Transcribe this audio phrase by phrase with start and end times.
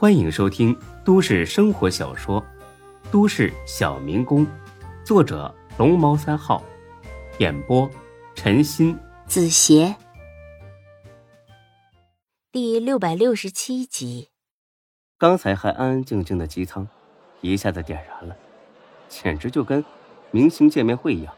[0.00, 0.74] 欢迎收听
[1.04, 2.40] 都市生活小说
[3.12, 4.46] 《都市小民工》，
[5.04, 6.64] 作者龙猫三号，
[7.36, 7.86] 演播
[8.34, 9.94] 陈鑫、子邪，
[12.50, 14.30] 第六百六十七集。
[15.18, 16.88] 刚才还安安静静的机舱，
[17.42, 18.34] 一下子点燃了，
[19.06, 19.84] 简直就跟
[20.30, 21.34] 明星见面会一样。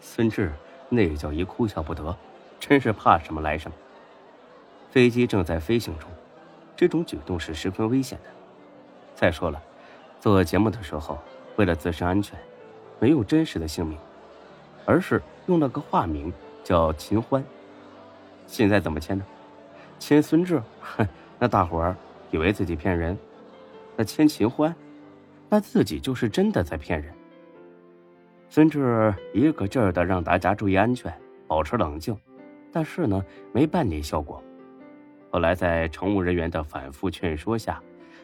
[0.00, 0.50] 孙志
[0.88, 2.16] 那叫一哭笑不得，
[2.58, 3.76] 真是怕什么来什么。
[4.90, 6.08] 飞机正在飞行中。
[6.80, 8.30] 这种举动是十分危险的。
[9.14, 9.62] 再说了，
[10.18, 11.18] 做节目的时候，
[11.56, 12.40] 为了自身安全，
[12.98, 13.98] 没有真实的姓名，
[14.86, 16.32] 而是用了个化名
[16.64, 17.44] 叫秦欢。
[18.46, 19.22] 现在怎么签呢？
[19.98, 21.06] 签孙志，哼，
[21.38, 21.94] 那大伙儿
[22.30, 23.14] 以为自己骗人；
[23.94, 24.74] 那签秦欢，
[25.50, 27.12] 那自己就是真的在骗人。
[28.48, 31.12] 孙志一个劲儿的让大家注意安全，
[31.46, 32.16] 保持冷静，
[32.72, 34.42] 但是呢，没半点效果。
[35.30, 37.80] 后来，在乘务人员的反复劝说下，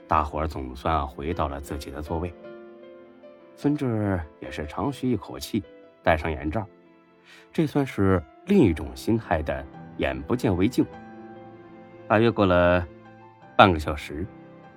[0.09, 2.35] 大伙儿总算回到了自己的座位。
[3.55, 5.63] 孙志也是长吁一口气，
[6.03, 6.67] 戴上眼罩，
[7.53, 9.65] 这算是另一种心态的
[9.99, 10.85] 眼不见为净。
[12.09, 12.85] 大约过了
[13.57, 14.27] 半个小时，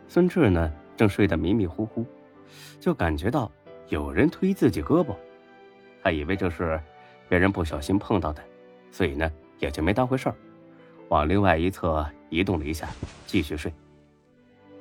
[0.08, 2.06] 孙志呢正睡得迷迷糊糊，
[2.80, 3.52] 就感觉到
[3.88, 5.16] 有人推自己胳膊，
[6.04, 6.80] 他以为这是
[7.28, 8.44] 别人不小心碰到的，
[8.92, 10.36] 所以呢也就没当回事儿。
[11.10, 12.88] 往另外一侧移动了一下，
[13.26, 13.72] 继续睡。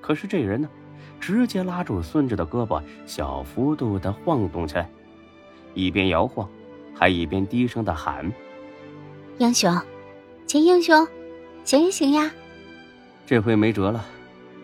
[0.00, 0.68] 可是这人呢，
[1.20, 4.88] 直接拉住孙志的胳膊，小幅度的晃动起来，
[5.74, 6.48] 一边摇晃，
[6.94, 8.30] 还一边低声的喊
[9.38, 9.77] ：“英雄，
[10.46, 11.06] 秦英雄，
[11.64, 12.30] 醒一醒呀！”
[13.27, 14.05] 这回没辙了，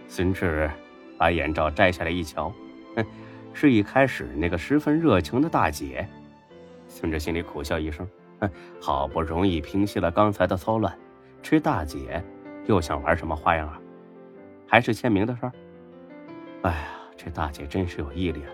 [0.09, 0.71] 孙志
[1.19, 2.53] 把眼罩摘下来一瞧，
[2.97, 3.05] 哼，
[3.53, 6.09] 是一开始那个十分热情的大姐。
[6.89, 8.09] 孙志心里苦笑一声，
[8.41, 8.49] 哼，
[8.81, 10.97] 好不容易平息了刚才的骚乱。
[11.43, 12.25] 这大姐
[12.67, 13.81] 又想玩什么花样啊？
[14.67, 15.53] 还是签名的事儿？
[16.63, 18.51] 哎呀，这大姐真是有毅力啊！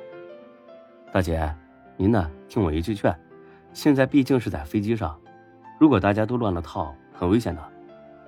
[1.12, 1.54] 大姐，
[1.96, 2.30] 您呢？
[2.48, 3.16] 听我一句劝，
[3.72, 5.18] 现在毕竟是在飞机上，
[5.78, 7.72] 如果大家都乱了套，很危险的，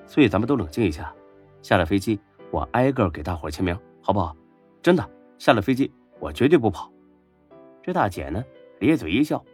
[0.06, 1.12] 所以咱们都冷静一下。
[1.62, 2.18] 下了飞机，
[2.50, 4.36] 我挨个给大伙签名，好不好？
[4.80, 6.90] 真的，下了飞机我绝对不跑。
[7.82, 8.42] 这大姐呢，
[8.78, 9.44] 咧嘴一笑，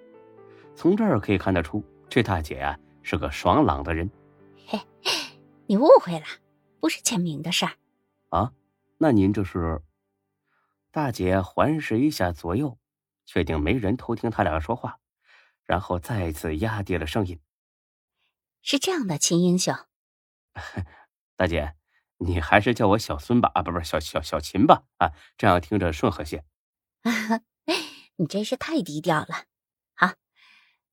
[0.75, 4.11] 从这儿可以看得出，这大姐啊是个爽朗的人。
[5.69, 6.25] 你误会了，
[6.81, 7.73] 不是签名的事儿。
[8.31, 8.55] 啊，
[8.97, 9.83] 那您这是？
[10.91, 12.79] 大姐环视一下左右，
[13.27, 14.99] 确定没人偷听他俩说话，
[15.65, 17.39] 然后再次压低了声音
[18.62, 19.77] ：“是这样的，秦英雄，
[21.37, 21.77] 大姐，
[22.17, 26.43] 你还是叫我小孙吧，啊，不不，小小小秦吧，啊，这样听着顺和些。
[28.17, 29.45] 你真是太低调了。
[29.95, 30.15] 好，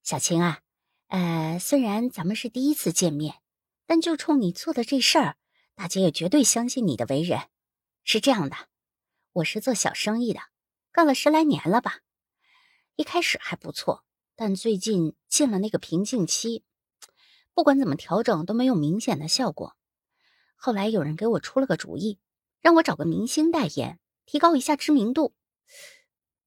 [0.03, 0.59] 小秦啊，
[1.07, 3.35] 呃，虽然咱们是第一次见面。”
[3.85, 5.37] 但就冲你做的这事儿，
[5.75, 7.49] 大姐也绝对相信你的为人。
[8.03, 8.55] 是这样的，
[9.33, 10.41] 我是做小生意的，
[10.91, 11.99] 干了十来年了吧。
[12.95, 16.63] 一开始还不错，但最近进了那个瓶颈期，
[17.53, 19.75] 不管怎么调整都没有明显的效果。
[20.55, 22.19] 后来有人给我出了个主意，
[22.61, 25.35] 让我找个明星代言，提高一下知名度。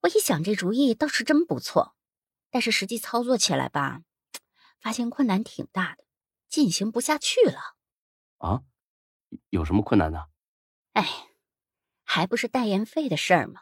[0.00, 1.94] 我一想，这主意倒是真不错，
[2.50, 4.02] 但是实际操作起来吧，
[4.80, 6.04] 发现困难挺大的。
[6.48, 7.76] 进行不下去了，
[8.38, 8.62] 啊？
[9.50, 10.24] 有什么困难呢？
[10.92, 11.06] 哎，
[12.02, 13.60] 还不是代言费的事儿吗？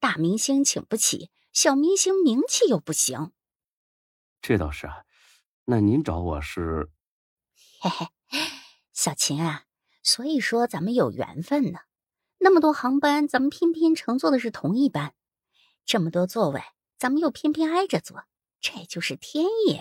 [0.00, 3.32] 大明星请不起，小明星名气又不行。
[4.42, 5.04] 这倒是啊，
[5.66, 6.90] 那您找我是？
[7.80, 8.38] 嘿嘿，
[8.92, 9.66] 小秦啊，
[10.02, 11.78] 所以说咱们有缘分呢。
[12.38, 15.12] 那么多航班，咱们偏偏乘坐的是同一班；
[15.86, 16.60] 这么多座位，
[16.98, 18.24] 咱们又偏偏挨着坐，
[18.60, 19.80] 这就是天意。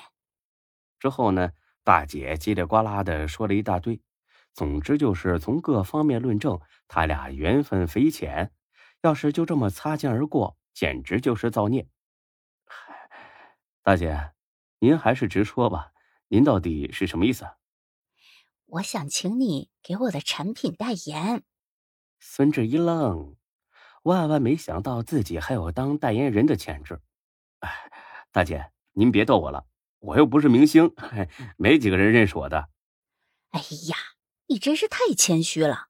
[0.99, 1.51] 之后呢？
[1.83, 4.01] 大姐叽里呱啦的说了一大堆，
[4.53, 8.51] 总之就是从各方面论证他俩缘分匪浅。
[9.01, 11.85] 要是就这么擦肩而过，简直就是造孽。
[13.81, 14.31] 大姐，
[14.79, 15.91] 您还是直说吧，
[16.29, 17.45] 您到底是什么意思？
[18.65, 21.43] 我想请你给我的产品代言。
[22.21, 23.35] 孙志一愣，
[24.03, 27.01] 万万没想到自己还有当代言人的潜质。
[27.59, 27.91] 哎，
[28.31, 29.65] 大姐，您别逗我了。
[30.03, 30.91] 我又不是明星，
[31.57, 32.67] 没几个人认识我的。
[33.51, 33.95] 哎呀，
[34.47, 35.87] 你真是太谦虚了！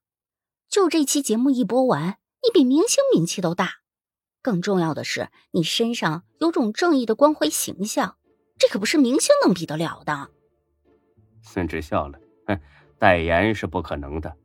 [0.68, 3.80] 就这期节目一播完，你比明星名气都大。
[4.40, 8.16] 更重要的是，你身上有种正义的光辉形象，
[8.56, 10.30] 这可不是明星能比得了的。
[11.42, 12.60] 孙志笑了，哼，
[12.98, 14.36] 代言是不可能的，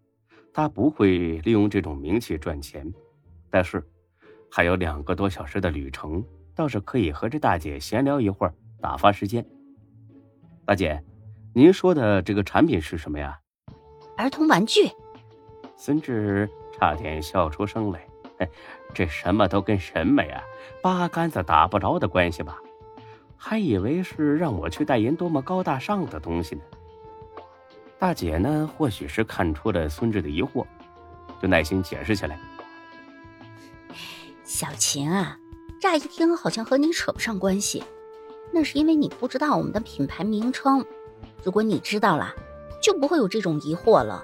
[0.51, 2.91] 他不会利用这种名气赚钱。
[3.51, 3.87] 但是，
[4.49, 6.25] 还有两个多小时的旅程，
[6.55, 9.45] 倒是可以和这大姐闲聊一会儿，打发时间。
[10.69, 11.03] 大姐，
[11.55, 13.39] 您说的这个产品是什么呀？
[14.15, 14.87] 儿童玩具。
[15.75, 18.07] 孙志差点笑出声来。
[18.93, 20.43] 这什么都跟审美啊，
[20.83, 22.59] 八竿子打不着的关系吧？
[23.35, 26.61] 还以为是让我去代言多么高大上的东西呢。
[27.97, 30.63] 大姐呢，或许是看出了孙志的疑惑，
[31.41, 32.39] 就耐心解释起来
[34.45, 35.35] ：“小琴啊，
[35.81, 37.83] 乍一听好像和你扯不上关系，
[38.51, 40.85] 那是因为你不知道我们的品牌名称。
[41.43, 42.33] 如果你知道了，
[42.81, 44.23] 就不会有这种疑惑了。”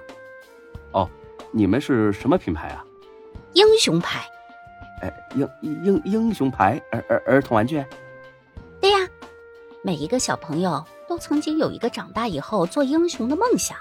[0.93, 1.09] 哦，
[1.51, 2.85] 你们是什么品牌啊？
[3.53, 4.25] 英雄牌。
[5.01, 5.49] 哎，英
[5.83, 7.83] 英英雄牌儿儿儿童玩具。
[8.79, 9.07] 对呀，
[9.83, 10.85] 每一个小朋友。
[11.07, 13.77] 都曾经有一个长大以后做英雄的梦想，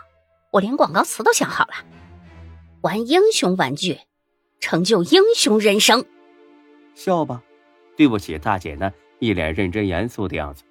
[0.50, 1.72] 我连广告词都想好了：
[2.82, 3.98] 玩英雄玩具，
[4.60, 6.04] 成就英雄人生。
[6.94, 7.42] 笑吧，
[7.96, 10.64] 对不起，大姐呢，一脸认真严肃的样子。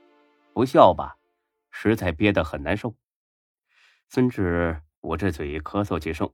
[0.54, 1.18] 不笑吧，
[1.72, 2.96] 实在憋得很难受。
[4.10, 6.32] 孙志捂着嘴咳嗽几声：“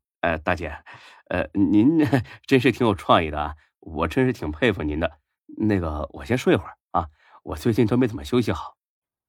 [0.22, 0.82] 呃，大姐，
[1.28, 1.98] 呃，您
[2.46, 5.18] 真是挺有创意的啊，我真是挺佩服您的。
[5.58, 7.08] 那个，我先睡会儿啊，
[7.42, 8.76] 我最近都没怎么休息好。”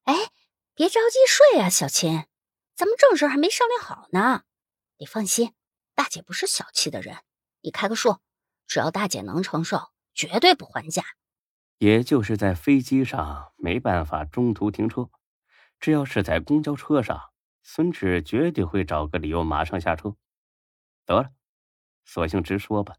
[0.04, 0.14] 哎，
[0.74, 2.24] 别着急睡啊，小秦，
[2.74, 4.44] 咱们正事还没商量好呢。
[4.98, 5.52] 你放心，
[5.94, 7.18] 大姐不是小气的人，
[7.60, 8.18] 你开个数，
[8.66, 11.04] 只要大姐能承受，绝对不还价。
[11.80, 15.08] 也就是在飞机上没办法中途停车，
[15.78, 17.32] 只要是在公交车上，
[17.62, 20.14] 孙志绝对会找个理由马上下车。
[21.06, 21.30] 得了，
[22.04, 22.96] 索性直说吧，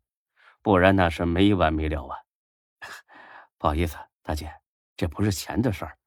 [0.63, 2.18] 不然那是没完没了啊。
[3.60, 4.51] 不好意思，大姐，
[4.98, 6.00] 这不是钱的事儿。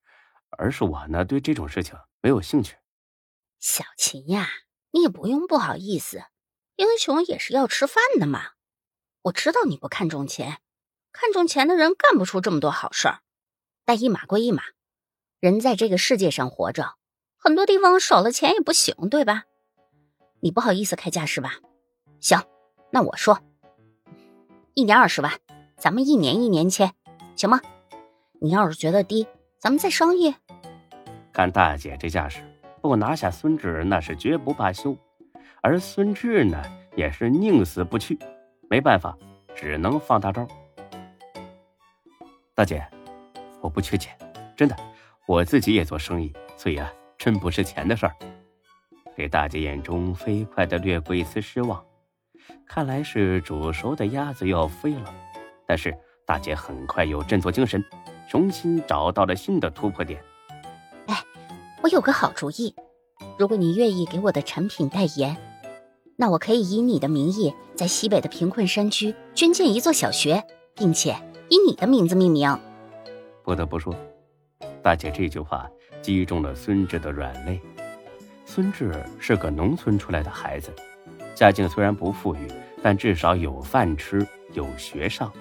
[0.59, 2.77] 而是我呢，对这种事情没有兴趣。
[3.61, 4.49] 小秦呀，
[4.91, 6.25] 你也不用不好意思，
[6.75, 8.55] 英雄也是要吃饭的嘛。
[9.23, 10.59] 我知道你不看重钱，
[11.15, 13.21] 看重钱的人干不出这么多好事儿。
[13.85, 14.65] 但一码归一码，
[15.39, 16.95] 人在这个世界上活着，
[17.37, 19.45] 很多地方少了钱也不行，对吧？
[20.41, 21.53] 你不好意思开价是吧？
[22.19, 22.43] 行，
[22.91, 23.39] 那我说，
[24.75, 25.33] 一年二十万，
[25.79, 26.93] 咱们一年一年签，
[27.37, 27.61] 行吗？
[28.41, 29.27] 你要是觉得低，
[29.59, 30.35] 咱们再商议。
[31.33, 32.43] 看大姐这架势，
[32.83, 34.97] 不拿下孙志那是绝不罢休。
[35.63, 36.61] 而孙志呢，
[36.97, 38.19] 也是宁死不屈。
[38.69, 39.17] 没办法，
[39.55, 40.47] 只能放大招。
[42.56, 42.87] 大姐，
[43.61, 44.17] 我不缺钱，
[44.56, 44.77] 真的，
[45.27, 48.15] 我自己也做生意，所以啊，真不是钱的事儿。
[49.17, 51.85] 这大姐眼中飞快的掠过一丝失望，
[52.65, 55.12] 看来是煮熟的鸭子要飞了。
[55.67, 55.93] 但是
[56.25, 57.85] 大姐很快又振作精神，
[58.31, 60.23] 重新找到了新的突破点。
[61.06, 61.25] 哎
[61.83, 62.73] 我有个好主意，
[63.37, 65.37] 如果你愿意给我的产品代言，
[66.15, 70.45] 那我可以以你的名义在西北的贫困山区捐建一座小学，
[70.77, 71.17] 并且
[71.49, 72.58] 以你的名字命名。
[73.43, 73.94] 不得不说，
[74.82, 75.69] 大姐这句话
[76.00, 77.61] 击中了孙志的软肋。
[78.44, 80.73] 孙志是个农村出来的孩子，
[81.35, 82.49] 家境虽然不富裕，
[82.82, 85.32] 但至少有饭吃，有学上。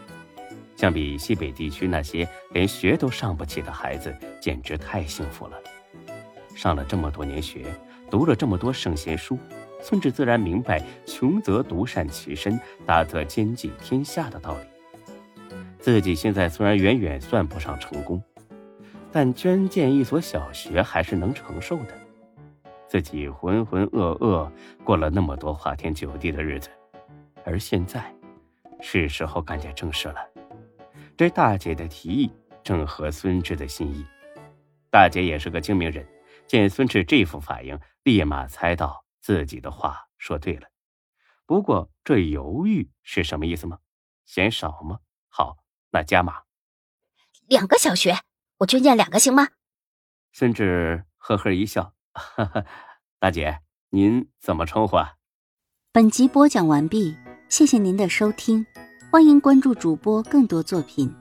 [0.76, 5.58] 相比西北地区那些连学都上不起的孩子，简直太幸福了。
[6.56, 7.66] 上了这么多年学，
[8.10, 9.38] 读了这么多圣贤书，
[9.82, 14.73] 孙志自然明白“穷则独善其身，大则兼济天下”的道理。
[15.84, 18.24] 自己现在虽然远远算不上成功，
[19.12, 21.94] 但捐建一所小学还是能承受的。
[22.88, 24.50] 自己浑浑噩噩
[24.86, 26.70] 过了那么多花天酒地的日子，
[27.44, 28.16] 而现在，
[28.80, 30.26] 是时候干点正事了。
[31.18, 32.32] 这大姐的提议
[32.64, 34.06] 正合孙志的心意。
[34.90, 36.08] 大姐也是个精明人。
[36.48, 40.68] 见孙志这副反应，立马猜到自己的话说对了。
[41.46, 43.80] 不过这犹豫是什么意思吗？
[44.26, 45.00] 嫌少吗？
[45.28, 45.58] 好，
[45.94, 46.42] 那加码，
[47.46, 48.18] 两个小学，
[48.58, 49.50] 我捐建两个行吗？
[50.32, 52.66] 孙志呵呵一笑，哈哈，
[53.20, 53.60] 大姐
[53.92, 55.18] 您怎么称呼啊？
[55.92, 57.16] 本集播讲完毕，
[57.48, 58.66] 谢谢您的收听，
[59.12, 61.16] 欢迎关注主播更多作品。